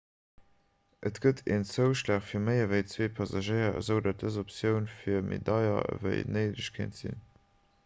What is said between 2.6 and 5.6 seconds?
ewéi 2 passagéier esoudatt dës optioun méi